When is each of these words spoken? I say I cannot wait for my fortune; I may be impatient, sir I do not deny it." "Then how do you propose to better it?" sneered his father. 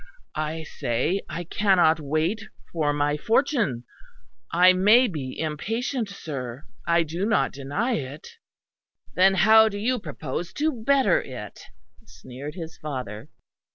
I 0.33 0.63
say 0.63 1.21
I 1.29 1.43
cannot 1.43 1.99
wait 1.99 2.45
for 2.73 2.91
my 2.91 3.17
fortune; 3.17 3.83
I 4.51 4.73
may 4.73 5.07
be 5.07 5.37
impatient, 5.39 6.09
sir 6.09 6.65
I 6.87 7.03
do 7.03 7.23
not 7.23 7.51
deny 7.51 7.97
it." 7.97 8.27
"Then 9.13 9.35
how 9.35 9.69
do 9.69 9.77
you 9.77 9.99
propose 9.99 10.53
to 10.53 10.71
better 10.71 11.21
it?" 11.21 11.61
sneered 12.07 12.55
his 12.55 12.77
father. 12.79 13.29